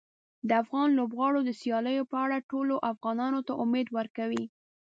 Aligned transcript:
د 0.47 0.49
افغان 0.63 0.89
لوبغاړو 0.99 1.39
د 1.45 1.49
سیالیو 1.61 2.09
په 2.11 2.17
اړه 2.25 2.45
ټولو 2.51 2.73
افغانانو 2.91 3.39
ته 3.47 3.53
امید 3.63 3.87
ورکوي. 3.97 4.43